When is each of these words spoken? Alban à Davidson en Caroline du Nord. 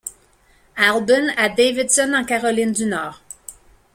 Alban 0.77 1.27
à 1.37 1.47
Davidson 1.47 2.15
en 2.15 2.23
Caroline 2.25 2.71
du 2.71 2.85
Nord. 2.87 3.21